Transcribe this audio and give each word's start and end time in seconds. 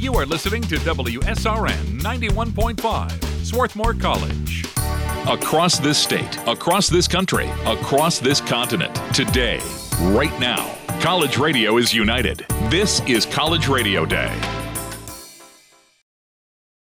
You 0.00 0.14
are 0.14 0.24
listening 0.24 0.62
to 0.62 0.76
WSRN 0.76 2.00
91.5, 2.00 3.44
Swarthmore 3.44 3.92
College. 3.92 4.64
Across 5.28 5.80
this 5.80 5.98
state, 5.98 6.38
across 6.46 6.88
this 6.88 7.06
country, 7.06 7.50
across 7.66 8.18
this 8.18 8.40
continent, 8.40 8.94
today, 9.14 9.60
right 10.00 10.32
now, 10.40 10.74
college 11.00 11.36
radio 11.36 11.76
is 11.76 11.92
united. 11.92 12.46
This 12.70 13.02
is 13.02 13.26
College 13.26 13.68
Radio 13.68 14.06
Day. 14.06 14.59